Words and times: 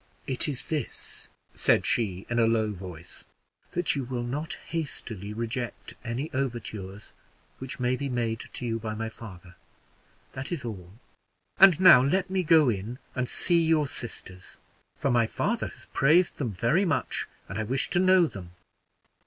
"It 0.25 0.47
is 0.47 0.69
this," 0.69 1.29
said 1.53 1.85
she, 1.85 2.25
in 2.27 2.39
a 2.39 2.47
low 2.47 2.73
voice 2.73 3.27
"that 3.73 3.95
you 3.95 4.03
will 4.03 4.23
not 4.23 4.55
hastily 4.69 5.31
reject 5.31 5.93
any 6.03 6.31
overtures 6.33 7.13
which 7.59 7.79
may 7.79 7.95
be 7.95 8.09
made 8.09 8.39
to 8.39 8.65
you 8.65 8.79
by 8.79 8.95
my 8.95 9.09
father; 9.09 9.55
that 10.31 10.51
is 10.51 10.65
all. 10.65 10.93
And 11.59 11.79
now 11.79 12.01
let 12.01 12.31
me 12.31 12.41
go 12.41 12.67
in 12.67 12.97
and 13.13 13.29
see 13.29 13.63
your 13.63 13.85
sisters, 13.85 14.59
for 14.97 15.11
my 15.11 15.27
father 15.27 15.67
has 15.67 15.85
praised 15.93 16.39
them 16.39 16.51
very 16.51 16.83
much, 16.83 17.27
and 17.47 17.59
I 17.59 17.63
wish 17.63 17.91
to 17.91 17.99
know 17.99 18.25
them." 18.25 18.53